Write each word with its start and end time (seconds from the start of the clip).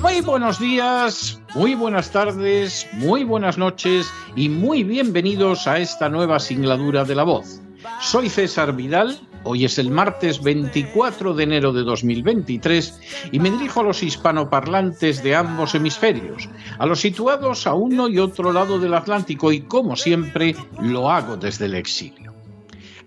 Muy 0.00 0.20
buenos 0.20 0.58
días, 0.58 1.40
muy 1.54 1.74
buenas 1.74 2.10
tardes, 2.10 2.86
muy 2.92 3.24
buenas 3.24 3.56
noches 3.56 4.12
y 4.34 4.48
muy 4.48 4.84
bienvenidos 4.84 5.66
a 5.66 5.78
esta 5.78 6.08
nueva 6.08 6.38
singladura 6.38 7.04
de 7.04 7.14
la 7.14 7.22
voz. 7.22 7.60
Soy 8.00 8.28
César 8.28 8.76
Vidal, 8.76 9.18
hoy 9.44 9.64
es 9.64 9.78
el 9.78 9.90
martes 9.90 10.42
24 10.42 11.32
de 11.34 11.44
enero 11.44 11.72
de 11.72 11.82
2023 11.82 13.00
y 13.32 13.38
me 13.38 13.50
dirijo 13.50 13.80
a 13.80 13.84
los 13.84 14.02
hispanoparlantes 14.02 15.22
de 15.22 15.34
ambos 15.34 15.74
hemisferios, 15.74 16.48
a 16.78 16.84
los 16.84 17.00
situados 17.00 17.66
a 17.66 17.74
uno 17.74 18.08
y 18.08 18.18
otro 18.18 18.52
lado 18.52 18.78
del 18.78 18.94
Atlántico 18.94 19.50
y 19.50 19.62
como 19.62 19.96
siempre 19.96 20.54
lo 20.80 21.10
hago 21.10 21.36
desde 21.36 21.66
el 21.66 21.74
exilio. 21.74 22.34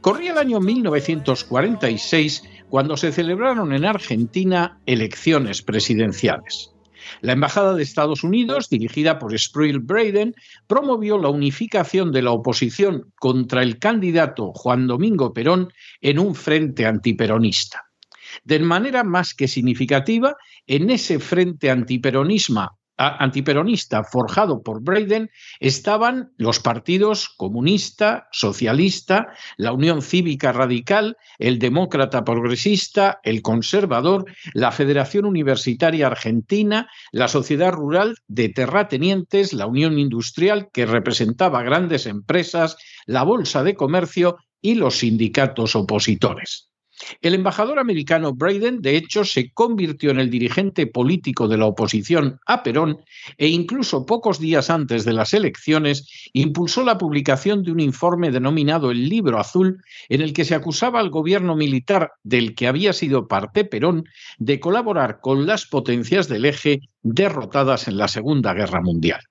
Corría 0.01 0.31
el 0.31 0.37
año 0.39 0.59
1946 0.59 2.43
cuando 2.69 2.97
se 2.97 3.11
celebraron 3.11 3.73
en 3.73 3.85
Argentina 3.85 4.79
elecciones 4.85 5.61
presidenciales. 5.61 6.73
La 7.21 7.33
Embajada 7.33 7.75
de 7.75 7.83
Estados 7.83 8.23
Unidos, 8.23 8.69
dirigida 8.69 9.19
por 9.19 9.37
Sproul 9.37 9.79
Braden, 9.79 10.35
promovió 10.67 11.17
la 11.17 11.29
unificación 11.29 12.11
de 12.11 12.21
la 12.21 12.31
oposición 12.31 13.13
contra 13.19 13.63
el 13.63 13.79
candidato 13.79 14.51
Juan 14.53 14.87
Domingo 14.87 15.33
Perón 15.33 15.71
en 16.01 16.19
un 16.19 16.35
frente 16.35 16.85
antiperonista. 16.85 17.85
De 18.43 18.59
manera 18.59 19.03
más 19.03 19.33
que 19.33 19.47
significativa, 19.47 20.35
en 20.67 20.89
ese 20.89 21.19
frente 21.19 21.69
antiperonismo 21.71 22.78
antiperonista 22.99 24.03
forjado 24.03 24.61
por 24.61 24.81
Braden 24.81 25.31
estaban 25.59 26.31
los 26.37 26.59
partidos 26.59 27.29
comunista, 27.29 28.27
socialista, 28.31 29.33
la 29.57 29.71
Unión 29.71 30.01
Cívica 30.01 30.51
Radical, 30.51 31.17
el 31.37 31.59
Demócrata 31.59 32.25
Progresista, 32.25 33.19
el 33.23 33.41
Conservador, 33.41 34.25
la 34.53 34.71
Federación 34.71 35.25
Universitaria 35.25 36.07
Argentina, 36.07 36.89
la 37.11 37.29
Sociedad 37.29 37.71
Rural 37.71 38.17
de 38.27 38.49
Terratenientes, 38.49 39.53
la 39.53 39.65
Unión 39.65 39.97
Industrial, 39.97 40.69
que 40.73 40.85
representaba 40.85 41.63
grandes 41.63 42.05
empresas, 42.05 42.77
la 43.05 43.23
Bolsa 43.23 43.63
de 43.63 43.75
Comercio 43.75 44.37
y 44.61 44.75
los 44.75 44.99
sindicatos 44.99 45.75
opositores. 45.75 46.68
El 47.21 47.33
embajador 47.33 47.79
americano 47.79 48.33
Braden, 48.33 48.81
de 48.81 48.97
hecho, 48.97 49.23
se 49.25 49.51
convirtió 49.51 50.11
en 50.11 50.19
el 50.19 50.29
dirigente 50.29 50.87
político 50.87 51.47
de 51.47 51.57
la 51.57 51.65
oposición 51.65 52.39
a 52.45 52.63
Perón 52.63 52.99
e 53.37 53.47
incluso 53.47 54.05
pocos 54.05 54.39
días 54.39 54.69
antes 54.69 55.05
de 55.05 55.13
las 55.13 55.33
elecciones 55.33 56.29
impulsó 56.33 56.83
la 56.83 56.97
publicación 56.97 57.63
de 57.63 57.71
un 57.71 57.79
informe 57.79 58.31
denominado 58.31 58.91
el 58.91 59.09
Libro 59.09 59.39
Azul, 59.39 59.81
en 60.09 60.21
el 60.21 60.33
que 60.33 60.45
se 60.45 60.55
acusaba 60.55 60.99
al 60.99 61.09
gobierno 61.09 61.55
militar 61.55 62.11
del 62.23 62.55
que 62.55 62.67
había 62.67 62.93
sido 62.93 63.27
parte 63.27 63.65
Perón 63.65 64.05
de 64.37 64.59
colaborar 64.59 65.19
con 65.21 65.45
las 65.45 65.65
potencias 65.65 66.27
del 66.27 66.45
eje 66.45 66.81
derrotadas 67.01 67.87
en 67.87 67.97
la 67.97 68.07
Segunda 68.07 68.53
Guerra 68.53 68.81
Mundial. 68.81 69.21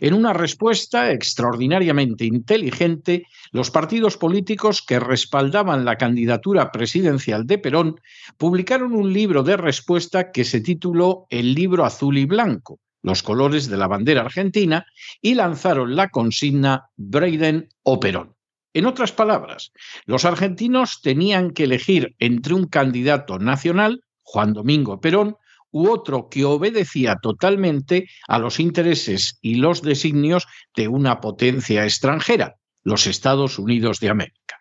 En 0.00 0.14
una 0.14 0.32
respuesta 0.32 1.10
extraordinariamente 1.10 2.24
inteligente, 2.24 3.24
los 3.52 3.70
partidos 3.70 4.16
políticos 4.16 4.82
que 4.86 5.00
respaldaban 5.00 5.84
la 5.84 5.96
candidatura 5.96 6.70
presidencial 6.72 7.46
de 7.46 7.58
Perón 7.58 8.00
publicaron 8.36 8.92
un 8.92 9.12
libro 9.12 9.42
de 9.42 9.56
respuesta 9.56 10.30
que 10.30 10.44
se 10.44 10.60
tituló 10.60 11.26
El 11.30 11.54
libro 11.54 11.84
azul 11.84 12.18
y 12.18 12.24
blanco, 12.24 12.78
los 13.02 13.22
colores 13.22 13.68
de 13.68 13.76
la 13.76 13.88
bandera 13.88 14.22
argentina, 14.22 14.86
y 15.20 15.34
lanzaron 15.34 15.96
la 15.96 16.08
consigna 16.08 16.90
Braden 16.96 17.68
o 17.82 18.00
Perón. 18.00 18.34
En 18.72 18.86
otras 18.86 19.10
palabras, 19.10 19.72
los 20.06 20.24
argentinos 20.24 21.00
tenían 21.02 21.50
que 21.50 21.64
elegir 21.64 22.14
entre 22.20 22.54
un 22.54 22.66
candidato 22.66 23.38
nacional, 23.38 24.04
Juan 24.22 24.52
Domingo 24.52 25.00
Perón, 25.00 25.36
u 25.70 25.88
otro 25.88 26.28
que 26.28 26.44
obedecía 26.44 27.16
totalmente 27.22 28.08
a 28.28 28.38
los 28.38 28.60
intereses 28.60 29.38
y 29.40 29.56
los 29.56 29.82
designios 29.82 30.46
de 30.76 30.88
una 30.88 31.20
potencia 31.20 31.84
extranjera, 31.84 32.56
los 32.82 33.06
Estados 33.06 33.58
Unidos 33.58 34.00
de 34.00 34.10
América. 34.10 34.60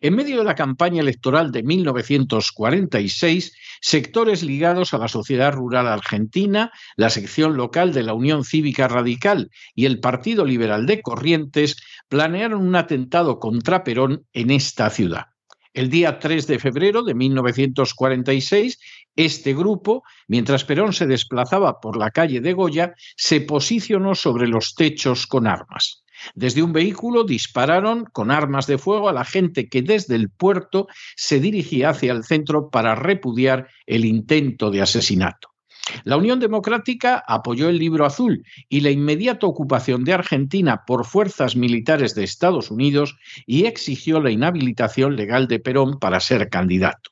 En 0.00 0.14
medio 0.14 0.38
de 0.38 0.44
la 0.44 0.54
campaña 0.54 1.02
electoral 1.02 1.52
de 1.52 1.62
1946, 1.62 3.52
sectores 3.80 4.42
ligados 4.42 4.94
a 4.94 4.98
la 4.98 5.08
sociedad 5.08 5.52
rural 5.52 5.86
argentina, 5.86 6.72
la 6.96 7.10
sección 7.10 7.56
local 7.56 7.92
de 7.92 8.02
la 8.02 8.14
Unión 8.14 8.44
Cívica 8.44 8.88
Radical 8.88 9.50
y 9.74 9.86
el 9.86 10.00
Partido 10.00 10.44
Liberal 10.44 10.86
de 10.86 11.02
Corrientes 11.02 11.76
planearon 12.08 12.66
un 12.66 12.76
atentado 12.76 13.38
contra 13.38 13.84
Perón 13.84 14.24
en 14.32 14.50
esta 14.50 14.90
ciudad. 14.90 15.26
El 15.78 15.90
día 15.90 16.18
3 16.18 16.48
de 16.48 16.58
febrero 16.58 17.04
de 17.04 17.14
1946, 17.14 18.80
este 19.14 19.54
grupo, 19.54 20.02
mientras 20.26 20.64
Perón 20.64 20.92
se 20.92 21.06
desplazaba 21.06 21.78
por 21.78 21.96
la 21.96 22.10
calle 22.10 22.40
de 22.40 22.52
Goya, 22.52 22.94
se 23.16 23.42
posicionó 23.42 24.16
sobre 24.16 24.48
los 24.48 24.74
techos 24.74 25.28
con 25.28 25.46
armas. 25.46 26.02
Desde 26.34 26.64
un 26.64 26.72
vehículo 26.72 27.22
dispararon 27.22 28.06
con 28.06 28.32
armas 28.32 28.66
de 28.66 28.76
fuego 28.76 29.08
a 29.08 29.12
la 29.12 29.24
gente 29.24 29.68
que 29.68 29.82
desde 29.82 30.16
el 30.16 30.30
puerto 30.30 30.88
se 31.14 31.38
dirigía 31.38 31.90
hacia 31.90 32.10
el 32.10 32.24
centro 32.24 32.70
para 32.70 32.96
repudiar 32.96 33.68
el 33.86 34.04
intento 34.04 34.72
de 34.72 34.82
asesinato. 34.82 35.50
La 36.04 36.16
Unión 36.16 36.40
Democrática 36.40 37.22
apoyó 37.26 37.68
el 37.68 37.78
libro 37.78 38.04
azul 38.04 38.44
y 38.68 38.80
la 38.80 38.90
inmediata 38.90 39.46
ocupación 39.46 40.04
de 40.04 40.12
Argentina 40.12 40.84
por 40.86 41.04
fuerzas 41.04 41.56
militares 41.56 42.14
de 42.14 42.24
Estados 42.24 42.70
Unidos 42.70 43.16
y 43.46 43.66
exigió 43.66 44.20
la 44.20 44.30
inhabilitación 44.30 45.16
legal 45.16 45.48
de 45.48 45.60
Perón 45.60 45.98
para 45.98 46.20
ser 46.20 46.48
candidato. 46.48 47.10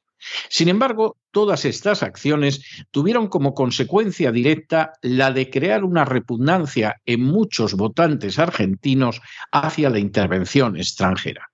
Sin 0.49 0.69
embargo, 0.69 1.19
todas 1.31 1.65
estas 1.65 2.03
acciones 2.03 2.63
tuvieron 2.91 3.29
como 3.29 3.55
consecuencia 3.55 4.33
directa 4.33 4.93
la 5.03 5.31
de 5.31 5.51
crear 5.51 5.85
una 5.85 6.05
repugnancia 6.05 7.01
en 7.05 7.23
muchos 7.23 7.75
votantes 7.75 8.39
argentinos 8.39 9.21
hacia 9.53 9.91
la 9.91 9.99
intervención 9.99 10.77
extranjera. 10.77 11.51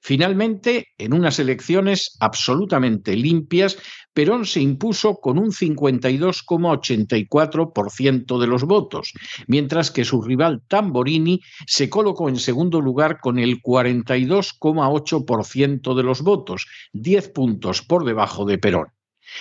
Finalmente, 0.00 0.88
en 0.98 1.14
unas 1.14 1.38
elecciones 1.38 2.16
absolutamente 2.20 3.16
limpias, 3.16 3.78
Perón 4.12 4.44
se 4.46 4.60
impuso 4.60 5.16
con 5.16 5.38
un 5.38 5.52
52,84% 5.52 8.38
de 8.38 8.46
los 8.46 8.64
votos, 8.64 9.14
mientras 9.46 9.90
que 9.90 10.04
su 10.04 10.20
rival 10.20 10.60
Tamborini 10.68 11.40
se 11.66 11.88
colocó 11.88 12.28
en 12.28 12.38
segundo 12.38 12.78
lugar 12.80 13.20
con 13.20 13.38
el 13.38 13.62
42,8% 13.62 15.94
de 15.94 16.02
los 16.02 16.20
votos, 16.22 16.66
10 16.92 17.28
puntos 17.30 17.80
por 17.82 18.04
debajo 18.04 18.44
de 18.44 18.58
Perón. 18.58 18.88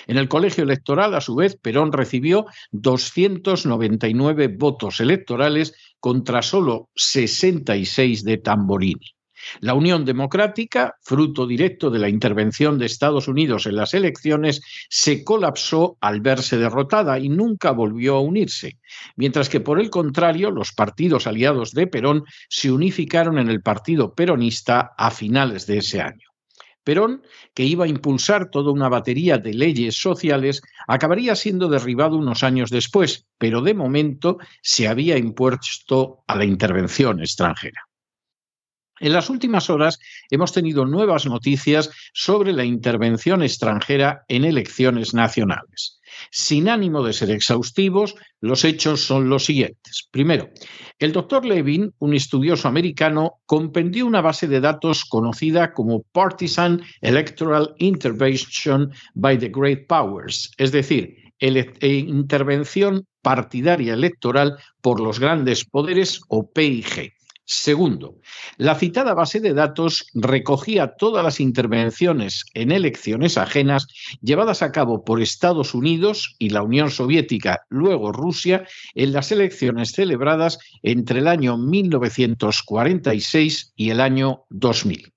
En 0.08 0.18
el 0.18 0.30
colegio 0.30 0.64
electoral, 0.64 1.14
a 1.16 1.22
su 1.22 1.36
vez, 1.36 1.58
Perón 1.58 1.92
recibió 1.92 2.46
299 2.72 4.48
votos 4.48 5.00
electorales 5.00 5.74
contra 6.00 6.42
solo 6.42 6.90
66 6.96 8.24
de 8.24 8.38
Tamborini. 8.38 9.16
La 9.60 9.74
Unión 9.74 10.06
Democrática, 10.06 10.96
fruto 11.02 11.48
directo 11.48 11.90
de 11.90 12.00
la 12.00 12.10
intervención 12.10 12.78
de 12.78 12.86
Estados 12.86 13.28
Unidos 13.28 13.66
en 13.66 13.76
las 13.76 13.94
elecciones, 13.94 14.62
se 14.90 15.24
colapsó 15.24 15.98
al 16.02 16.22
verse 16.22 16.58
derrotada 16.58 17.20
y 17.20 17.30
nunca 17.30 17.72
volvió 17.72 18.16
a 18.16 18.22
unirse, 18.22 18.80
mientras 19.16 19.50
que 19.50 19.60
por 19.60 19.80
el 19.80 19.90
contrario 19.90 20.52
los 20.52 20.72
partidos 20.72 21.28
aliados 21.28 21.72
de 21.72 21.88
Perón 21.88 22.24
se 22.50 22.72
unificaron 22.72 23.38
en 23.40 23.50
el 23.50 23.62
Partido 23.62 24.14
Peronista 24.14 24.94
a 24.98 25.12
finales 25.12 25.68
de 25.68 25.78
ese 25.78 26.02
año. 26.02 26.32
Perón, 26.84 27.22
que 27.54 27.64
iba 27.64 27.86
a 27.86 27.88
impulsar 27.88 28.50
toda 28.50 28.72
una 28.72 28.90
batería 28.90 29.38
de 29.38 29.54
leyes 29.54 29.96
sociales, 29.96 30.62
acabaría 30.88 31.36
siendo 31.36 31.68
derribado 31.68 32.18
unos 32.18 32.44
años 32.44 32.72
después, 32.72 33.28
pero 33.38 33.62
de 33.62 33.76
momento 33.76 34.40
se 34.64 34.88
había 34.88 35.18
impuesto 35.18 36.24
a 36.28 36.36
la 36.36 36.46
intervención 36.46 37.20
extranjera. 37.20 37.91
En 39.02 39.14
las 39.14 39.32
últimas 39.32 39.72
horas 39.72 40.00
hemos 40.30 40.54
tenido 40.54 40.86
nuevas 40.86 41.26
noticias 41.26 41.90
sobre 42.14 42.54
la 42.54 42.66
intervención 42.66 43.42
extranjera 43.42 44.26
en 44.28 44.46
elecciones 44.46 45.16
nacionales. 45.16 46.00
Sin 46.30 46.70
ánimo 46.70 47.04
de 47.04 47.14
ser 47.14 47.32
exhaustivos, 47.32 48.14
los 48.42 48.64
hechos 48.64 49.02
son 49.02 49.28
los 49.28 49.46
siguientes. 49.46 50.08
Primero, 50.12 50.50
el 51.00 51.14
doctor 51.14 51.46
Levin, 51.46 51.92
un 51.98 52.14
estudioso 52.14 52.68
americano, 52.68 53.40
compendió 53.48 54.06
una 54.06 54.22
base 54.22 54.48
de 54.48 54.62
datos 54.62 55.04
conocida 55.06 55.74
como 55.74 56.04
Partisan 56.12 56.84
Electoral 57.02 57.74
Intervention 57.80 58.94
by 59.16 59.40
the 59.40 59.50
Great 59.50 59.88
Powers, 59.88 60.52
es 60.58 60.72
decir, 60.72 61.18
e 61.40 61.88
intervención 61.90 63.08
partidaria 63.24 63.96
electoral 63.96 64.60
por 64.80 65.00
los 65.00 65.20
grandes 65.20 65.66
poderes 65.66 66.22
o 66.28 66.52
PIG. 66.52 67.14
Segundo, 67.54 68.16
la 68.56 68.76
citada 68.76 69.14
base 69.14 69.42
de 69.42 69.54
datos 69.54 70.08
recogía 70.14 70.96
todas 70.96 71.22
las 71.22 71.42
intervenciones 71.42 72.46
en 72.54 72.72
elecciones 72.72 73.38
ajenas 73.38 73.88
llevadas 74.22 74.62
a 74.62 74.72
cabo 74.72 75.04
por 75.04 75.22
Estados 75.22 75.76
Unidos 75.76 76.38
y 76.40 76.52
la 76.52 76.64
Unión 76.64 76.92
Soviética, 76.92 77.66
luego 77.68 78.14
Rusia, 78.14 78.66
en 78.96 79.12
las 79.12 79.34
elecciones 79.34 79.92
celebradas 79.92 80.60
entre 80.82 81.20
el 81.20 81.28
año 81.28 81.58
1946 81.58 83.74
y 83.76 83.90
el 83.90 84.00
año 84.00 84.46
2000. 84.50 85.12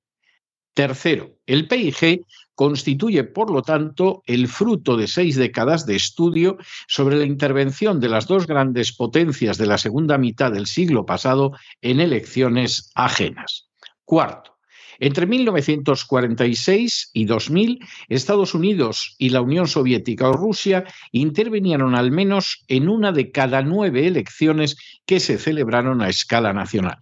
Tercero, 0.75 1.31
el 1.47 1.69
PIG 1.69 2.27
constituye, 2.57 3.25
por 3.25 3.51
lo 3.51 3.63
tanto, 3.63 4.23
el 4.27 4.49
fruto 4.49 4.97
de 4.97 5.07
seis 5.07 5.37
décadas 5.37 5.87
de 5.87 5.97
estudio 5.97 6.59
sobre 6.89 7.17
la 7.17 7.25
intervención 7.25 8.01
de 8.01 8.09
las 8.09 8.27
dos 8.27 8.47
grandes 8.47 8.93
potencias 8.93 9.57
de 9.57 9.67
la 9.67 9.79
segunda 9.79 10.19
mitad 10.19 10.53
del 10.53 10.67
siglo 10.67 11.07
pasado 11.07 11.53
en 11.81 12.01
elecciones 12.01 12.91
ajenas. 12.95 13.69
Cuarto, 14.05 14.55
entre 14.99 15.27
1946 15.27 17.11
y 17.13 17.25
2000, 17.25 17.79
Estados 18.09 18.55
Unidos 18.55 19.15
y 19.19 19.31
la 19.31 19.41
Unión 19.41 19.67
Soviética 19.67 20.29
o 20.29 20.33
Rusia 20.33 20.85
intervinieron 21.13 21.95
al 21.95 22.11
menos 22.11 22.65
en 22.69 22.89
una 22.89 23.13
de 23.13 23.31
cada 23.31 23.63
nueve 23.63 24.07
elecciones 24.07 24.77
que 25.07 25.21
se 25.21 25.39
celebraron 25.39 26.03
a 26.03 26.09
escala 26.09 26.53
nacional. 26.53 26.99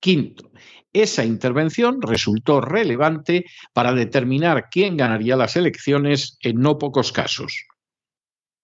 Quinto, 0.00 0.50
esa 0.94 1.24
intervención 1.24 2.00
resultó 2.00 2.62
relevante 2.62 3.44
para 3.74 3.92
determinar 3.92 4.68
quién 4.70 4.96
ganaría 4.96 5.36
las 5.36 5.56
elecciones 5.56 6.38
en 6.40 6.60
no 6.60 6.78
pocos 6.78 7.12
casos. 7.12 7.66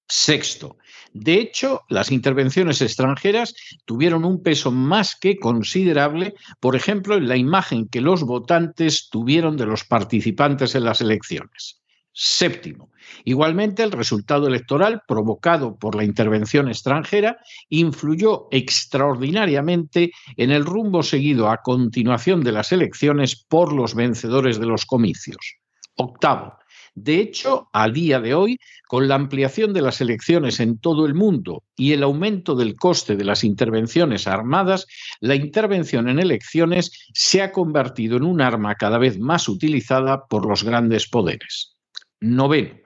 Sexto, 0.08 0.78
de 1.12 1.34
hecho, 1.34 1.82
las 1.88 2.10
intervenciones 2.10 2.82
extranjeras 2.82 3.54
tuvieron 3.84 4.24
un 4.24 4.42
peso 4.42 4.70
más 4.70 5.16
que 5.16 5.38
considerable, 5.38 6.34
por 6.58 6.74
ejemplo, 6.76 7.16
en 7.16 7.28
la 7.28 7.36
imagen 7.36 7.88
que 7.88 8.00
los 8.00 8.24
votantes 8.24 9.08
tuvieron 9.10 9.56
de 9.56 9.66
los 9.66 9.84
participantes 9.84 10.74
en 10.74 10.84
las 10.84 11.00
elecciones. 11.00 11.79
Séptimo, 12.12 12.90
igualmente 13.24 13.82
el 13.82 13.92
resultado 13.92 14.48
electoral 14.48 15.02
provocado 15.06 15.78
por 15.78 15.94
la 15.94 16.04
intervención 16.04 16.68
extranjera 16.68 17.38
influyó 17.68 18.48
extraordinariamente 18.50 20.10
en 20.36 20.50
el 20.50 20.64
rumbo 20.64 21.02
seguido 21.02 21.48
a 21.48 21.62
continuación 21.62 22.42
de 22.42 22.52
las 22.52 22.72
elecciones 22.72 23.36
por 23.36 23.72
los 23.72 23.94
vencedores 23.94 24.58
de 24.58 24.66
los 24.66 24.86
comicios. 24.86 25.56
Octavo, 25.96 26.54
de 26.94 27.20
hecho, 27.20 27.68
a 27.72 27.88
día 27.88 28.20
de 28.20 28.34
hoy, 28.34 28.58
con 28.88 29.06
la 29.06 29.14
ampliación 29.14 29.72
de 29.72 29.82
las 29.82 30.00
elecciones 30.00 30.58
en 30.58 30.78
todo 30.78 31.06
el 31.06 31.14
mundo 31.14 31.62
y 31.76 31.92
el 31.92 32.02
aumento 32.02 32.56
del 32.56 32.74
coste 32.74 33.16
de 33.16 33.24
las 33.24 33.44
intervenciones 33.44 34.26
armadas, 34.26 34.86
la 35.20 35.36
intervención 35.36 36.08
en 36.08 36.18
elecciones 36.18 36.90
se 37.14 37.42
ha 37.42 37.52
convertido 37.52 38.16
en 38.16 38.24
un 38.24 38.40
arma 38.40 38.74
cada 38.74 38.98
vez 38.98 39.18
más 39.18 39.48
utilizada 39.48 40.26
por 40.26 40.46
los 40.46 40.64
grandes 40.64 41.08
poderes. 41.08 41.76
Noveno. 42.20 42.80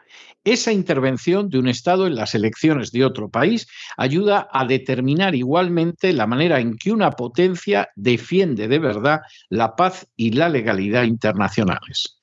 Esa 0.44 0.72
intervención 0.72 1.48
de 1.48 1.58
un 1.58 1.68
Estado 1.68 2.06
en 2.06 2.16
las 2.16 2.34
elecciones 2.34 2.92
de 2.92 3.04
otro 3.04 3.30
país 3.30 3.66
ayuda 3.96 4.46
a 4.52 4.66
determinar 4.66 5.34
igualmente 5.34 6.12
la 6.12 6.26
manera 6.26 6.60
en 6.60 6.76
que 6.76 6.92
una 6.92 7.12
potencia 7.12 7.88
defiende 7.96 8.68
de 8.68 8.78
verdad 8.78 9.22
la 9.48 9.74
paz 9.74 10.06
y 10.16 10.32
la 10.32 10.50
legalidad 10.50 11.04
internacionales. 11.04 12.18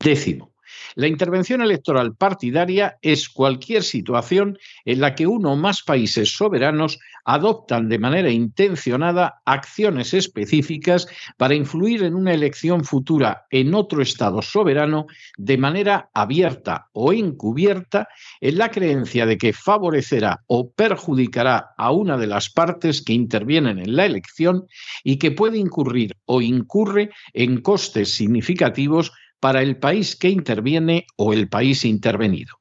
Décimo. 0.00 0.51
La 0.94 1.06
intervención 1.06 1.62
electoral 1.62 2.14
partidaria 2.14 2.98
es 3.02 3.28
cualquier 3.28 3.82
situación 3.82 4.58
en 4.84 5.00
la 5.00 5.14
que 5.14 5.26
uno 5.26 5.52
o 5.52 5.56
más 5.56 5.82
países 5.82 6.34
soberanos 6.34 6.98
adoptan 7.24 7.88
de 7.88 7.98
manera 7.98 8.30
intencionada 8.30 9.40
acciones 9.44 10.12
específicas 10.12 11.06
para 11.36 11.54
influir 11.54 12.02
en 12.02 12.14
una 12.14 12.34
elección 12.34 12.84
futura 12.84 13.46
en 13.50 13.74
otro 13.74 14.02
Estado 14.02 14.42
soberano 14.42 15.06
de 15.38 15.56
manera 15.56 16.10
abierta 16.14 16.88
o 16.92 17.12
encubierta 17.12 18.08
en 18.40 18.58
la 18.58 18.70
creencia 18.70 19.26
de 19.26 19.38
que 19.38 19.52
favorecerá 19.52 20.42
o 20.46 20.70
perjudicará 20.70 21.70
a 21.76 21.92
una 21.92 22.16
de 22.16 22.26
las 22.26 22.50
partes 22.50 23.02
que 23.02 23.12
intervienen 23.12 23.78
en 23.78 23.96
la 23.96 24.06
elección 24.06 24.66
y 25.04 25.16
que 25.16 25.30
puede 25.30 25.58
incurrir 25.58 26.16
o 26.24 26.40
incurre 26.42 27.10
en 27.32 27.60
costes 27.60 28.14
significativos 28.14 29.12
para 29.42 29.60
el 29.60 29.76
país 29.76 30.14
que 30.14 30.28
interviene 30.28 31.04
o 31.16 31.32
el 31.32 31.48
país 31.48 31.84
intervenido. 31.84 32.60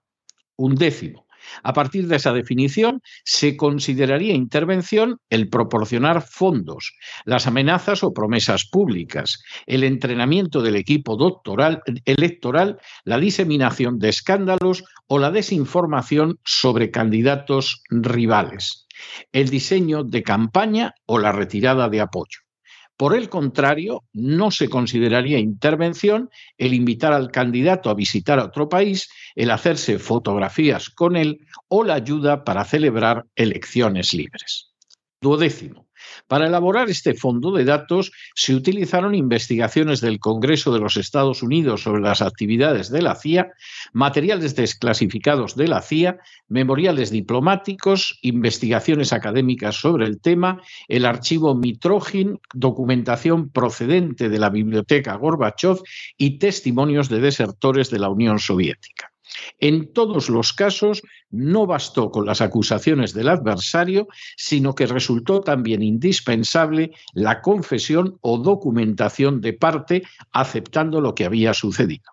Un 0.56 0.74
décimo. 0.74 1.28
A 1.62 1.74
partir 1.74 2.08
de 2.08 2.16
esa 2.16 2.34
definición, 2.34 3.02
se 3.24 3.56
consideraría 3.56 4.34
intervención 4.34 5.20
el 5.30 5.48
proporcionar 5.48 6.24
fondos, 6.24 6.98
las 7.24 7.46
amenazas 7.46 8.04
o 8.04 8.14
promesas 8.14 8.66
públicas, 8.66 9.44
el 9.68 9.84
entrenamiento 9.84 10.64
del 10.64 10.76
equipo 10.76 11.18
doctoral, 11.18 11.84
electoral, 12.06 12.80
la 13.04 13.20
diseminación 13.20 14.00
de 14.00 14.10
escándalos 14.10 14.84
o 15.06 15.20
la 15.20 15.30
desinformación 15.30 16.40
sobre 16.46 16.90
candidatos 16.90 17.84
rivales, 17.90 18.88
el 19.32 19.50
diseño 19.50 20.04
de 20.04 20.24
campaña 20.24 20.96
o 21.06 21.20
la 21.20 21.32
retirada 21.32 21.90
de 21.90 22.02
apoyo. 22.02 22.40
Por 23.02 23.16
el 23.16 23.30
contrario, 23.30 24.04
no 24.14 24.52
se 24.52 24.70
consideraría 24.70 25.40
intervención 25.40 26.30
el 26.60 26.76
invitar 26.76 27.14
al 27.14 27.32
candidato 27.32 27.90
a 27.90 27.96
visitar 27.96 28.38
a 28.38 28.46
otro 28.46 28.70
país, 28.70 29.10
el 29.34 29.50
hacerse 29.50 29.98
fotografías 29.98 30.92
con 30.92 31.16
él 31.16 31.40
o 31.68 31.84
la 31.84 31.96
ayuda 31.96 32.44
para 32.44 32.64
celebrar 32.64 33.26
elecciones 33.36 34.14
libres. 34.14 34.70
Duodécimo. 35.20 35.88
Para 36.28 36.48
elaborar 36.48 36.90
este 36.90 37.14
fondo 37.14 37.52
de 37.52 37.66
datos 37.66 38.12
se 38.36 38.56
utilizaron 38.56 39.16
investigaciones 39.16 40.02
del 40.02 40.20
Congreso 40.20 40.74
de 40.74 40.80
los 40.80 40.98
Estados 40.98 41.44
Unidos 41.44 41.84
sobre 41.84 42.02
las 42.02 42.22
actividades 42.22 42.90
de 42.90 43.02
la 43.02 43.16
CIA, 43.16 43.52
materiales 43.94 44.56
desclasificados 44.56 45.56
de 45.56 45.68
la 45.68 45.82
CIA, 45.82 46.20
memoriales 46.48 47.12
diplomáticos, 47.12 48.20
investigaciones 48.22 49.14
académicas 49.14 49.76
sobre 49.76 50.06
el 50.06 50.20
tema, 50.20 50.62
el 50.88 51.06
archivo 51.06 51.56
Mitrogin, 51.56 52.40
documentación 52.54 53.50
procedente 53.50 54.30
de 54.30 54.40
la 54.40 54.50
Biblioteca 54.50 55.16
Gorbachev 55.16 55.78
y 56.18 56.40
testimonios 56.40 57.10
de 57.10 57.20
desertores 57.20 57.90
de 57.90 58.00
la 58.00 58.10
Unión 58.10 58.40
Soviética. 58.40 59.11
En 59.60 59.94
todos 59.94 60.30
los 60.30 60.54
casos, 60.54 61.02
no 61.30 61.66
bastó 61.66 62.12
con 62.12 62.26
las 62.26 62.42
acusaciones 62.42 63.14
del 63.14 63.30
adversario, 63.30 64.08
sino 64.36 64.76
que 64.76 64.88
resultó 64.88 65.42
también 65.42 65.84
indispensable 65.84 66.92
la 67.14 67.42
confesión 67.42 68.18
o 68.22 68.38
documentación 68.38 69.42
de 69.42 69.54
parte 69.54 70.04
aceptando 70.32 71.02
lo 71.02 71.16
que 71.16 71.26
había 71.26 71.54
sucedido. 71.54 72.12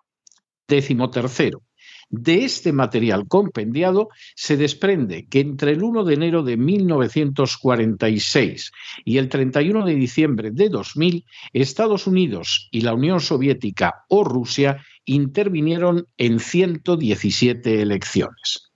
Décimo 0.67 1.09
tercero. 1.09 1.63
De 2.11 2.43
este 2.43 2.73
material 2.73 3.27
compendiado 3.27 4.09
se 4.35 4.57
desprende 4.57 5.27
que 5.27 5.41
entre 5.41 5.73
el 5.73 5.83
1 5.83 6.03
de 6.03 6.15
enero 6.15 6.41
de 6.41 6.57
1946 6.57 8.71
y 9.05 9.19
el 9.19 9.29
31 9.29 9.85
de 9.85 9.93
diciembre 9.93 10.49
de 10.49 10.69
2000, 10.69 11.23
Estados 11.53 12.07
Unidos 12.07 12.67
y 12.71 12.81
la 12.81 12.95
Unión 12.95 13.19
Soviética 13.19 14.05
o 14.09 14.23
Rusia 14.23 14.83
intervinieron 15.09 16.07
en 16.17 16.39
117 16.39 17.81
elecciones. 17.81 18.71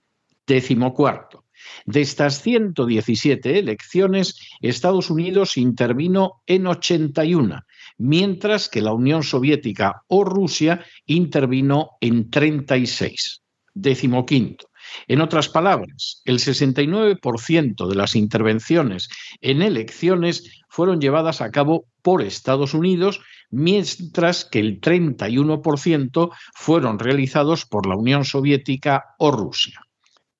Décimo 0.46 0.92
cuarto. 0.92 1.44
De 1.86 2.00
estas 2.00 2.42
117 2.42 3.58
elecciones, 3.58 4.38
Estados 4.60 5.10
Unidos 5.10 5.56
intervino 5.56 6.42
en 6.46 6.66
81, 6.66 7.62
mientras 7.98 8.68
que 8.68 8.82
la 8.82 8.92
Unión 8.92 9.22
Soviética 9.22 10.02
o 10.08 10.24
Rusia 10.24 10.84
intervino 11.06 11.90
en 12.00 12.30
36. 12.30 13.42
Décimo 13.72 14.26
quinto. 14.26 14.66
En 15.08 15.20
otras 15.20 15.48
palabras, 15.48 16.22
el 16.24 16.38
69% 16.38 17.88
de 17.88 17.94
las 17.94 18.16
intervenciones 18.16 19.08
en 19.40 19.62
elecciones 19.62 20.62
fueron 20.68 21.00
llevadas 21.00 21.40
a 21.40 21.50
cabo 21.50 21.86
por 22.02 22.22
Estados 22.22 22.74
Unidos, 22.74 23.20
mientras 23.50 24.44
que 24.44 24.60
el 24.60 24.80
31% 24.80 26.30
fueron 26.54 26.98
realizados 26.98 27.64
por 27.66 27.86
la 27.86 27.96
Unión 27.96 28.24
Soviética 28.24 29.14
o 29.18 29.30
Rusia. 29.30 29.80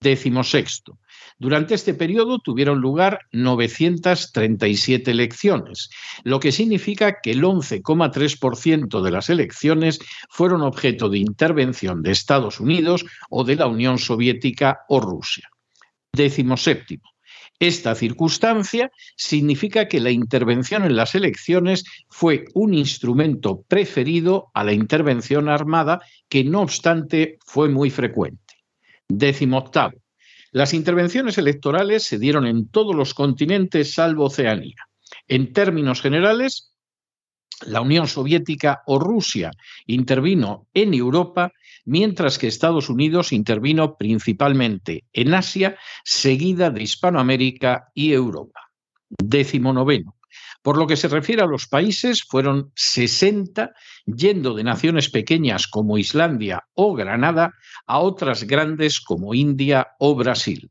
Décimo 0.00 0.44
sexto. 0.44 0.98
Durante 1.44 1.74
este 1.74 1.92
periodo 1.92 2.38
tuvieron 2.38 2.80
lugar 2.80 3.18
937 3.32 5.10
elecciones, 5.10 5.90
lo 6.22 6.40
que 6.40 6.52
significa 6.52 7.20
que 7.22 7.32
el 7.32 7.42
11,3% 7.42 9.02
de 9.02 9.10
las 9.10 9.28
elecciones 9.28 9.98
fueron 10.30 10.62
objeto 10.62 11.10
de 11.10 11.18
intervención 11.18 12.02
de 12.02 12.12
Estados 12.12 12.60
Unidos 12.60 13.04
o 13.28 13.44
de 13.44 13.56
la 13.56 13.66
Unión 13.66 13.98
Soviética 13.98 14.86
o 14.88 15.00
Rusia. 15.00 15.50
Décimo 16.14 16.56
séptimo. 16.56 17.10
Esta 17.60 17.94
circunstancia 17.94 18.90
significa 19.14 19.86
que 19.86 20.00
la 20.00 20.12
intervención 20.12 20.82
en 20.82 20.96
las 20.96 21.14
elecciones 21.14 21.84
fue 22.08 22.46
un 22.54 22.72
instrumento 22.72 23.60
preferido 23.68 24.50
a 24.54 24.64
la 24.64 24.72
intervención 24.72 25.50
armada, 25.50 26.00
que 26.30 26.42
no 26.42 26.62
obstante 26.62 27.36
fue 27.44 27.68
muy 27.68 27.90
frecuente. 27.90 28.54
Décimo 29.10 29.58
octavo. 29.58 30.03
Las 30.54 30.72
intervenciones 30.72 31.36
electorales 31.36 32.04
se 32.04 32.16
dieron 32.16 32.46
en 32.46 32.68
todos 32.68 32.94
los 32.94 33.12
continentes 33.12 33.92
salvo 33.92 34.26
Oceanía. 34.26 34.76
En 35.26 35.52
términos 35.52 36.00
generales, 36.00 36.76
la 37.66 37.80
Unión 37.80 38.06
Soviética 38.06 38.84
o 38.86 39.00
Rusia 39.00 39.50
intervino 39.86 40.68
en 40.72 40.94
Europa, 40.94 41.50
mientras 41.86 42.38
que 42.38 42.46
Estados 42.46 42.88
Unidos 42.88 43.32
intervino 43.32 43.96
principalmente 43.96 45.02
en 45.12 45.34
Asia, 45.34 45.76
seguida 46.04 46.70
de 46.70 46.84
Hispanoamérica 46.84 47.88
y 47.92 48.12
Europa. 48.12 48.60
Décimo 49.08 49.72
noveno. 49.72 50.13
Por 50.64 50.78
lo 50.78 50.86
que 50.86 50.96
se 50.96 51.08
refiere 51.08 51.42
a 51.42 51.46
los 51.46 51.66
países, 51.66 52.24
fueron 52.24 52.72
60, 52.74 53.74
yendo 54.06 54.54
de 54.54 54.64
naciones 54.64 55.10
pequeñas 55.10 55.66
como 55.66 55.98
Islandia 55.98 56.64
o 56.72 56.94
Granada 56.94 57.52
a 57.86 57.98
otras 57.98 58.44
grandes 58.44 58.98
como 58.98 59.34
India 59.34 59.88
o 59.98 60.14
Brasil. 60.14 60.70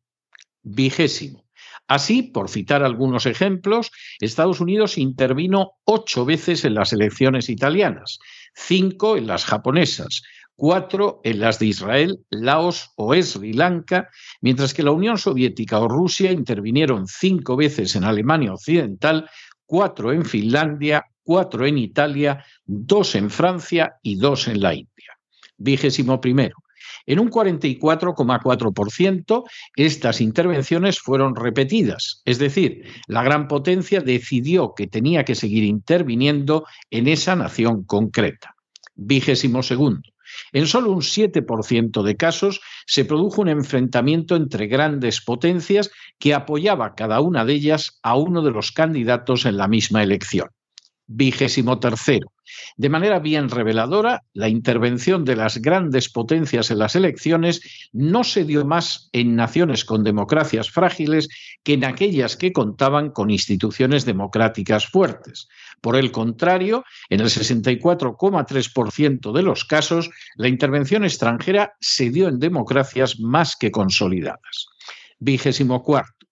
Vigésimo. 0.64 1.46
Así, 1.88 2.24
por 2.24 2.50
citar 2.50 2.82
algunos 2.82 3.28
ejemplos, 3.28 3.92
Estados 4.20 4.60
Unidos 4.62 4.98
intervino 4.98 5.74
ocho 5.86 6.26
veces 6.26 6.66
en 6.66 6.74
las 6.74 6.92
elecciones 6.92 7.48
italianas, 7.48 8.18
cinco 8.56 9.16
en 9.16 9.28
las 9.28 9.46
japonesas, 9.46 10.24
cuatro 10.56 11.22
en 11.24 11.40
las 11.40 11.60
de 11.60 11.68
Israel, 11.68 12.26
Laos 12.32 12.92
o 12.96 13.14
Sri 13.22 13.54
Lanka, 13.54 14.10
mientras 14.42 14.74
que 14.74 14.82
la 14.82 14.92
Unión 14.92 15.20
Soviética 15.20 15.80
o 15.80 15.88
Rusia 15.88 16.32
intervinieron 16.32 17.06
cinco 17.06 17.56
veces 17.56 17.96
en 17.96 18.06
Alemania 18.06 18.54
Occidental, 18.54 19.30
cuatro 19.74 20.14
en 20.14 20.24
Finlandia, 20.24 21.04
cuatro 21.24 21.66
en 21.66 21.80
Italia, 21.80 22.46
dos 22.64 23.16
en 23.16 23.32
Francia 23.32 23.96
y 24.04 24.18
dos 24.18 24.48
en 24.48 24.62
la 24.62 24.76
India. 24.76 25.18
Vigésimo 25.58 26.22
primero. 26.22 26.58
En 27.08 27.18
un 27.18 27.32
44,4% 27.32 29.44
estas 29.76 30.22
intervenciones 30.22 31.00
fueron 31.00 31.36
repetidas, 31.36 32.22
es 32.24 32.38
decir, 32.38 32.84
la 33.08 33.24
gran 33.24 33.48
potencia 33.48 34.02
decidió 34.02 34.76
que 34.76 34.86
tenía 34.86 35.26
que 35.26 35.34
seguir 35.34 35.64
interviniendo 35.64 36.68
en 36.92 37.08
esa 37.08 37.36
nación 37.36 37.84
concreta. 37.84 38.54
Vigésimo 38.94 39.64
segundo. 39.64 40.13
En 40.52 40.68
solo 40.68 40.92
un 40.92 41.02
7% 41.02 42.04
de 42.04 42.18
casos 42.18 42.62
se 42.86 43.06
produjo 43.06 43.42
un 43.42 43.50
enfrentamiento 43.50 44.36
entre 44.36 44.68
grandes 44.68 45.22
potencias 45.22 45.92
que 46.20 46.34
apoyaba 46.34 46.96
cada 46.96 47.22
una 47.22 47.46
de 47.46 47.54
ellas 47.54 48.00
a 48.04 48.16
uno 48.16 48.42
de 48.42 48.52
los 48.52 48.72
candidatos 48.72 49.46
en 49.46 49.58
la 49.58 49.68
misma 49.68 50.04
elección. 50.04 50.50
Vigésimo 51.16 51.80
tercero. 51.80 52.34
De 52.76 52.90
manera 52.90 53.20
bien 53.20 53.50
reveladora, 53.50 54.24
la 54.34 54.50
intervención 54.50 55.26
de 55.26 55.36
las 55.36 55.62
grandes 55.62 56.10
potencias 56.10 56.72
en 56.72 56.80
las 56.80 56.96
elecciones 56.96 57.62
no 57.92 58.24
se 58.24 58.46
dio 58.46 58.66
más 58.66 59.10
en 59.14 59.36
naciones 59.36 59.86
con 59.86 60.04
democracias 60.04 60.72
frágiles 60.72 61.30
que 61.64 61.74
en 61.74 61.86
aquellas 61.86 62.36
que 62.36 62.52
contaban 62.52 63.12
con 63.12 63.30
instituciones 63.30 64.06
democráticas 64.06 64.88
fuertes. 64.88 65.48
Por 65.82 65.98
el 65.98 66.12
contrario, 66.12 66.84
en 67.10 67.22
el 67.22 67.28
64,3% 67.28 69.34
de 69.34 69.44
los 69.44 69.66
casos, 69.66 70.10
la 70.36 70.48
intervención 70.48 71.04
extranjera 71.04 71.76
se 71.80 72.10
dio 72.10 72.28
en 72.28 72.40
democracias 72.40 73.20
más 73.20 73.56
que 73.56 73.70
consolidadas. 73.70 74.66
Vigésimo 75.20 75.84
cuarto. 75.84 76.23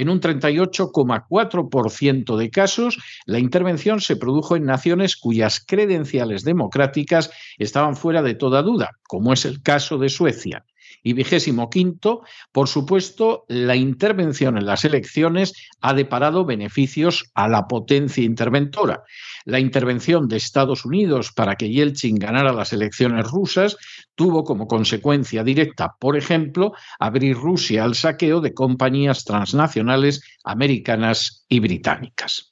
En 0.00 0.08
un 0.08 0.18
38,4% 0.18 2.36
de 2.38 2.50
casos, 2.50 2.98
la 3.26 3.38
intervención 3.38 4.00
se 4.00 4.16
produjo 4.16 4.56
en 4.56 4.64
naciones 4.64 5.14
cuyas 5.14 5.60
credenciales 5.60 6.42
democráticas 6.42 7.30
estaban 7.58 7.96
fuera 7.96 8.22
de 8.22 8.34
toda 8.34 8.62
duda, 8.62 8.92
como 9.06 9.34
es 9.34 9.44
el 9.44 9.60
caso 9.60 9.98
de 9.98 10.08
Suecia. 10.08 10.64
Y 11.02 11.12
vigésimo 11.14 11.70
quinto, 11.70 12.22
por 12.52 12.68
supuesto, 12.68 13.44
la 13.48 13.76
intervención 13.76 14.58
en 14.58 14.66
las 14.66 14.84
elecciones 14.84 15.54
ha 15.80 15.94
deparado 15.94 16.44
beneficios 16.44 17.30
a 17.34 17.48
la 17.48 17.66
potencia 17.66 18.24
interventora. 18.24 19.04
La 19.44 19.60
intervención 19.60 20.28
de 20.28 20.36
Estados 20.36 20.84
Unidos 20.84 21.32
para 21.32 21.56
que 21.56 21.70
Yeltsin 21.70 22.16
ganara 22.16 22.52
las 22.52 22.72
elecciones 22.72 23.26
rusas 23.26 23.76
tuvo 24.14 24.44
como 24.44 24.66
consecuencia 24.66 25.42
directa, 25.42 25.96
por 25.98 26.16
ejemplo, 26.16 26.72
abrir 26.98 27.36
Rusia 27.36 27.84
al 27.84 27.94
saqueo 27.94 28.40
de 28.40 28.52
compañías 28.52 29.24
transnacionales 29.24 30.22
americanas 30.44 31.46
y 31.48 31.60
británicas. 31.60 32.49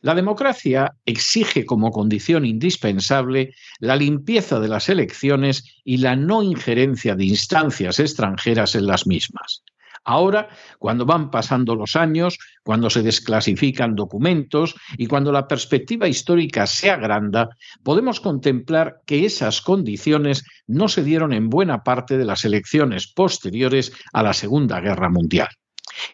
La 0.00 0.14
democracia 0.14 0.96
exige 1.04 1.64
como 1.64 1.90
condición 1.90 2.44
indispensable 2.44 3.54
la 3.78 3.96
limpieza 3.96 4.58
de 4.60 4.68
las 4.68 4.88
elecciones 4.88 5.80
y 5.84 5.98
la 5.98 6.16
no 6.16 6.42
injerencia 6.42 7.14
de 7.14 7.26
instancias 7.26 8.00
extranjeras 8.00 8.74
en 8.74 8.86
las 8.86 9.06
mismas. 9.06 9.62
Ahora, 10.04 10.48
cuando 10.78 11.06
van 11.06 11.30
pasando 11.30 11.76
los 11.76 11.94
años, 11.94 12.38
cuando 12.64 12.90
se 12.90 13.02
desclasifican 13.02 13.94
documentos 13.94 14.74
y 14.98 15.06
cuando 15.06 15.30
la 15.30 15.46
perspectiva 15.46 16.08
histórica 16.08 16.66
se 16.66 16.90
agranda, 16.90 17.50
podemos 17.84 18.20
contemplar 18.20 19.00
que 19.06 19.24
esas 19.24 19.60
condiciones 19.60 20.44
no 20.66 20.88
se 20.88 21.04
dieron 21.04 21.32
en 21.32 21.48
buena 21.48 21.84
parte 21.84 22.18
de 22.18 22.24
las 22.24 22.44
elecciones 22.44 23.06
posteriores 23.06 23.92
a 24.12 24.24
la 24.24 24.32
Segunda 24.32 24.80
Guerra 24.80 25.08
Mundial. 25.08 25.48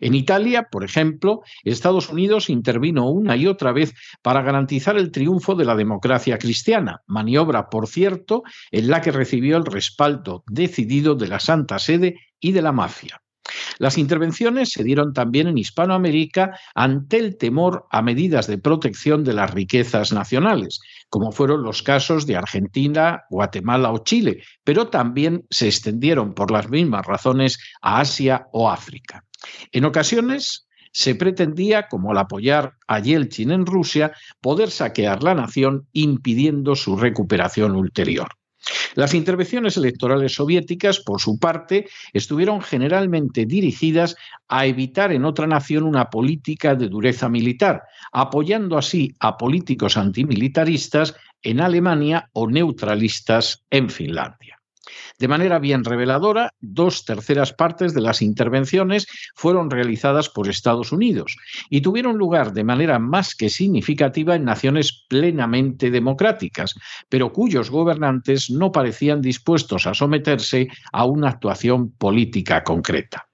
En 0.01 0.15
Italia, 0.15 0.69
por 0.71 0.85
ejemplo, 0.85 1.43
Estados 1.65 2.11
Unidos 2.11 2.51
intervino 2.51 3.09
una 3.11 3.37
y 3.37 3.47
otra 3.47 3.73
vez 3.73 3.95
para 4.23 4.43
garantizar 4.43 4.97
el 4.97 5.11
triunfo 5.11 5.55
de 5.55 5.65
la 5.65 5.77
democracia 5.77 6.39
cristiana, 6.39 7.03
maniobra, 7.07 7.69
por 7.69 7.87
cierto, 7.87 8.43
en 8.71 8.89
la 8.89 9.01
que 9.01 9.13
recibió 9.13 9.57
el 9.57 9.65
respaldo 9.65 10.45
decidido 10.47 11.15
de 11.15 11.29
la 11.29 11.41
Santa 11.41 11.79
Sede 11.79 12.21
y 12.41 12.53
de 12.53 12.63
la 12.63 12.73
mafia. 12.73 13.21
Las 13.79 13.99
intervenciones 13.99 14.71
se 14.71 14.85
dieron 14.85 15.13
también 15.13 15.49
en 15.49 15.59
Hispanoamérica 15.59 16.59
ante 16.75 17.19
el 17.19 17.37
temor 17.37 17.87
a 17.91 18.03
medidas 18.03 18.47
de 18.47 18.59
protección 18.59 19.25
de 19.25 19.33
las 19.33 19.53
riquezas 19.53 20.13
nacionales, 20.13 20.81
como 21.09 21.33
fueron 21.33 21.63
los 21.63 21.83
casos 21.83 22.27
de 22.27 22.37
Argentina, 22.37 23.25
Guatemala 23.31 23.93
o 23.93 23.99
Chile, 23.99 24.43
pero 24.65 24.89
también 24.89 25.47
se 25.51 25.67
extendieron 25.67 26.35
por 26.35 26.51
las 26.51 26.69
mismas 26.69 27.07
razones 27.07 27.59
a 27.81 28.01
Asia 28.01 28.49
o 28.53 28.71
África. 28.71 29.25
En 29.73 29.85
ocasiones 29.85 30.69
se 30.93 31.15
pretendía, 31.15 31.89
como 31.89 32.11
al 32.11 32.19
apoyar 32.19 32.75
a 32.87 32.99
Yeltsin 32.99 33.51
en 33.51 33.67
Rusia, 33.67 34.13
poder 34.41 34.71
saquear 34.71 35.23
la 35.23 35.35
nación 35.35 35.87
impidiendo 35.93 36.75
su 36.75 36.97
recuperación 36.97 37.77
ulterior. 37.77 38.29
Las 38.95 39.15
intervenciones 39.15 39.77
electorales 39.77 40.35
soviéticas, 40.35 41.01
por 41.01 41.21
su 41.21 41.39
parte, 41.39 41.89
estuvieron 42.13 42.61
generalmente 42.61 43.47
dirigidas 43.47 44.17
a 44.49 44.67
evitar 44.67 45.13
en 45.13 45.25
otra 45.25 45.47
nación 45.47 45.85
una 45.85 46.11
política 46.11 46.75
de 46.75 46.89
dureza 46.89 47.29
militar, 47.29 47.85
apoyando 48.13 48.77
así 48.77 49.15
a 49.21 49.37
políticos 49.37 49.97
antimilitaristas 49.97 51.15
en 51.43 51.61
Alemania 51.61 52.29
o 52.33 52.49
neutralistas 52.49 53.65
en 53.71 53.89
Finlandia. 53.89 54.58
De 55.19 55.29
manera 55.29 55.59
bien 55.59 55.85
reveladora, 55.85 56.53
dos 56.61 57.05
terceras 57.05 57.53
partes 57.53 57.95
de 57.95 58.01
las 58.01 58.23
intervenciones 58.23 59.07
fueron 59.35 59.71
realizadas 59.71 60.29
por 60.29 60.49
Estados 60.49 60.93
Unidos 60.93 61.37
y 61.71 61.81
tuvieron 61.81 62.19
lugar 62.19 62.53
de 62.53 62.65
manera 62.65 62.99
más 62.99 63.35
que 63.35 63.51
significativa 63.51 64.35
en 64.35 64.45
naciones 64.45 65.07
plenamente 65.09 65.91
democráticas, 65.91 66.75
pero 67.09 67.33
cuyos 67.33 67.71
gobernantes 67.71 68.51
no 68.51 68.73
parecían 68.73 69.21
dispuestos 69.21 69.87
a 69.87 69.95
someterse 69.95 70.69
a 70.93 71.05
una 71.05 71.29
actuación 71.31 71.91
política 71.91 72.65
concreta. 72.65 73.28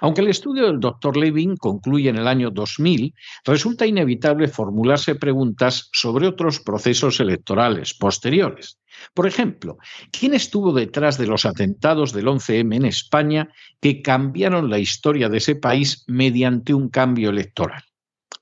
Aunque 0.00 0.20
el 0.20 0.28
estudio 0.28 0.66
del 0.66 0.80
Dr. 0.80 1.16
Levin 1.16 1.56
concluye 1.56 2.10
en 2.10 2.16
el 2.16 2.28
año 2.28 2.50
2000, 2.50 3.14
resulta 3.44 3.86
inevitable 3.86 4.48
formularse 4.48 5.14
preguntas 5.14 5.88
sobre 5.92 6.26
otros 6.26 6.60
procesos 6.60 7.20
electorales 7.20 7.94
posteriores. 7.94 8.78
Por 9.14 9.26
ejemplo, 9.26 9.78
¿quién 10.10 10.34
estuvo 10.34 10.72
detrás 10.72 11.18
de 11.18 11.26
los 11.26 11.44
atentados 11.44 12.12
del 12.12 12.26
11M 12.26 12.76
en 12.76 12.84
España 12.84 13.48
que 13.80 14.02
cambiaron 14.02 14.70
la 14.70 14.78
historia 14.78 15.28
de 15.28 15.38
ese 15.38 15.56
país 15.56 16.04
mediante 16.06 16.74
un 16.74 16.88
cambio 16.88 17.30
electoral? 17.30 17.82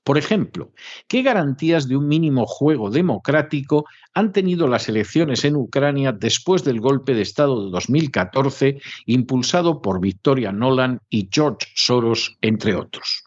Por 0.03 0.17
ejemplo, 0.17 0.71
¿qué 1.07 1.21
garantías 1.21 1.87
de 1.87 1.95
un 1.95 2.07
mínimo 2.07 2.47
juego 2.47 2.89
democrático 2.89 3.85
han 4.15 4.33
tenido 4.33 4.67
las 4.67 4.89
elecciones 4.89 5.45
en 5.45 5.55
Ucrania 5.55 6.11
después 6.11 6.63
del 6.63 6.79
golpe 6.79 7.13
de 7.13 7.21
Estado 7.21 7.65
de 7.65 7.71
2014 7.71 8.81
impulsado 9.05 9.81
por 9.81 10.01
Victoria 10.01 10.51
Nolan 10.51 11.01
y 11.09 11.29
George 11.31 11.67
Soros, 11.75 12.35
entre 12.41 12.73
otros? 12.75 13.23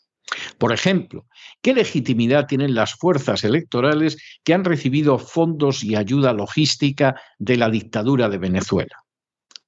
Por 0.58 0.72
ejemplo, 0.72 1.26
¿qué 1.62 1.74
legitimidad 1.74 2.46
tienen 2.46 2.74
las 2.74 2.94
fuerzas 2.94 3.44
electorales 3.44 4.16
que 4.42 4.52
han 4.52 4.64
recibido 4.64 5.18
fondos 5.18 5.84
y 5.84 5.94
ayuda 5.94 6.32
logística 6.32 7.14
de 7.38 7.56
la 7.56 7.70
dictadura 7.70 8.28
de 8.28 8.38
Venezuela? 8.38 9.03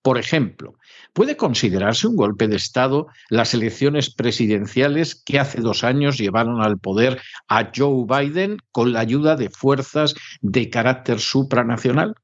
Por 0.07 0.19
ejemplo, 0.19 0.77
¿puede 1.13 1.37
considerarse 1.37 2.07
un 2.07 2.15
golpe 2.15 2.47
de 2.47 2.55
Estado 2.55 3.09
las 3.29 3.55
elecciones 3.55 4.15
presidenciales 4.15 5.21
que 5.21 5.41
hace 5.41 5.61
dos 5.61 5.83
años 5.83 6.17
llevaron 6.17 6.63
al 6.63 6.79
poder 6.79 7.21
a 7.49 7.73
Joe 7.75 8.07
Biden 8.07 8.59
con 8.71 8.93
la 8.93 9.01
ayuda 9.01 9.35
de 9.35 9.51
fuerzas 9.51 10.15
de 10.43 10.71
carácter 10.71 11.19
supranacional? 11.19 12.15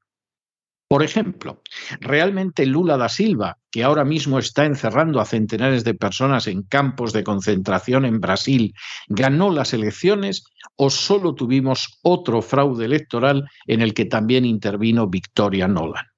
Por 0.87 1.03
ejemplo, 1.03 1.61
¿realmente 1.99 2.65
Lula 2.65 2.95
da 2.95 3.09
Silva, 3.09 3.57
que 3.69 3.83
ahora 3.83 4.05
mismo 4.05 4.39
está 4.39 4.63
encerrando 4.63 5.19
a 5.19 5.25
centenares 5.25 5.83
de 5.83 5.93
personas 5.93 6.47
en 6.47 6.63
campos 6.63 7.11
de 7.11 7.25
concentración 7.25 8.05
en 8.05 8.21
Brasil, 8.21 8.73
ganó 9.09 9.49
las 9.51 9.73
elecciones 9.73 10.45
o 10.77 10.89
solo 10.89 11.35
tuvimos 11.35 11.99
otro 12.01 12.41
fraude 12.41 12.85
electoral 12.85 13.49
en 13.67 13.81
el 13.81 13.93
que 13.93 14.05
también 14.05 14.45
intervino 14.45 15.09
Victoria 15.09 15.67
Nolan? 15.67 16.12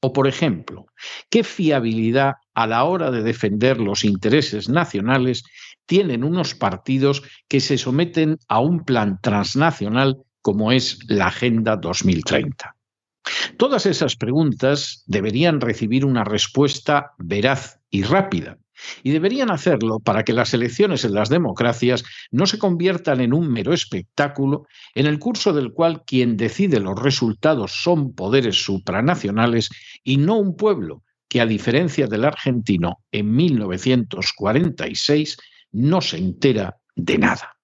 O, 0.00 0.12
por 0.12 0.28
ejemplo, 0.28 0.86
¿qué 1.28 1.42
fiabilidad 1.42 2.34
a 2.54 2.66
la 2.66 2.84
hora 2.84 3.10
de 3.10 3.22
defender 3.22 3.80
los 3.80 4.04
intereses 4.04 4.68
nacionales 4.68 5.42
tienen 5.86 6.22
unos 6.22 6.54
partidos 6.54 7.22
que 7.48 7.60
se 7.60 7.78
someten 7.78 8.38
a 8.48 8.60
un 8.60 8.84
plan 8.84 9.18
transnacional 9.20 10.18
como 10.40 10.70
es 10.70 11.00
la 11.08 11.26
Agenda 11.26 11.76
2030? 11.76 12.76
Todas 13.56 13.86
esas 13.86 14.14
preguntas 14.16 15.02
deberían 15.06 15.60
recibir 15.60 16.04
una 16.04 16.24
respuesta 16.24 17.12
veraz 17.18 17.80
y 17.90 18.02
rápida, 18.02 18.58
y 19.02 19.10
deberían 19.10 19.50
hacerlo 19.50 20.00
para 20.00 20.24
que 20.24 20.32
las 20.32 20.54
elecciones 20.54 21.04
en 21.04 21.14
las 21.14 21.28
democracias 21.28 22.04
no 22.30 22.46
se 22.46 22.58
conviertan 22.58 23.20
en 23.20 23.32
un 23.32 23.52
mero 23.52 23.72
espectáculo 23.72 24.66
en 24.94 25.06
el 25.06 25.18
curso 25.18 25.52
del 25.52 25.72
cual 25.72 26.04
quien 26.06 26.36
decide 26.36 26.80
los 26.80 27.00
resultados 27.00 27.72
son 27.72 28.14
poderes 28.14 28.62
supranacionales 28.62 29.70
y 30.04 30.16
no 30.16 30.36
un 30.36 30.56
pueblo 30.56 31.02
que, 31.28 31.40
a 31.40 31.46
diferencia 31.46 32.06
del 32.06 32.24
argentino 32.24 33.00
en 33.12 33.34
1946, 33.34 35.36
no 35.72 36.00
se 36.00 36.16
entera 36.16 36.78
de 36.96 37.18
nada. 37.18 37.57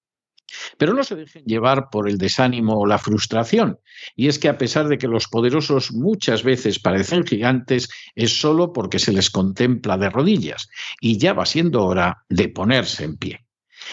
Pero 0.77 0.93
no 0.93 1.03
se 1.03 1.15
dejen 1.15 1.43
llevar 1.45 1.89
por 1.89 2.09
el 2.09 2.17
desánimo 2.17 2.79
o 2.79 2.85
la 2.85 2.97
frustración. 2.97 3.79
Y 4.15 4.27
es 4.27 4.39
que 4.39 4.49
a 4.49 4.57
pesar 4.57 4.87
de 4.87 4.97
que 4.97 5.07
los 5.07 5.27
poderosos 5.27 5.91
muchas 5.91 6.43
veces 6.43 6.79
parecen 6.79 7.25
gigantes, 7.25 7.89
es 8.15 8.39
solo 8.39 8.73
porque 8.73 8.99
se 8.99 9.11
les 9.11 9.29
contempla 9.29 9.97
de 9.97 10.09
rodillas. 10.09 10.69
Y 11.01 11.17
ya 11.17 11.33
va 11.33 11.45
siendo 11.45 11.85
hora 11.85 12.23
de 12.29 12.49
ponerse 12.49 13.03
en 13.03 13.17
pie. 13.17 13.45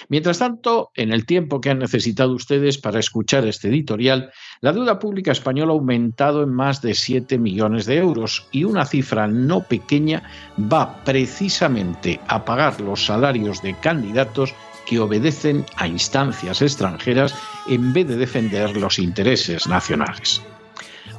Mientras 0.09 0.39
tanto, 0.39 0.91
en 0.95 1.13
el 1.13 1.27
tiempo 1.27 1.61
que 1.61 1.71
han 1.71 1.79
necesitado 1.79 2.33
ustedes 2.33 2.79
para 2.79 3.01
escuchar 3.01 3.47
este 3.47 3.69
editorial, 3.69 4.33
la 4.61 4.73
deuda 4.73 4.99
pública 4.99 5.33
española 5.33 5.73
ha 5.73 5.77
aumentado 5.77 6.43
en 6.43 6.51
más 6.51 6.83
de 6.83 6.95
7 6.95 7.39
millones 7.39 7.87
de 7.87 7.97
euros 7.97 8.47
y 8.53 8.65
una 8.65 8.87
cifra 8.87 9.27
no 9.27 9.63
pequeña 9.63 10.23
va 10.59 11.03
precisamente 11.05 12.21
a 12.27 12.45
pagar 12.45 12.81
los 12.81 13.05
salarios 13.05 13.63
de 13.63 13.75
candidatos 13.79 14.55
que 14.87 14.99
obedecen 14.99 15.65
a 15.77 15.87
instancias 15.87 16.63
extranjeras 16.63 17.35
en 17.69 17.93
vez 17.93 18.09
de 18.09 18.17
defender 18.17 18.77
los 18.77 18.99
intereses 18.99 19.67
nacionales. 19.67 20.43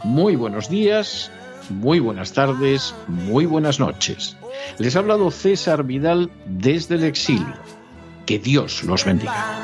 Muy 0.03 0.35
buenos 0.35 0.69
días, 0.69 1.31
muy 1.69 1.99
buenas 1.99 2.33
tardes, 2.33 2.93
muy 3.07 3.45
buenas 3.45 3.79
noches. 3.79 4.35
Les 4.77 4.95
ha 4.95 4.99
hablado 4.99 5.31
César 5.31 5.83
Vidal 5.83 6.29
desde 6.45 6.95
el 6.95 7.03
exilio. 7.03 7.53
Que 8.25 8.39
Dios 8.39 8.83
los 8.83 9.03
bendiga. 9.05 9.63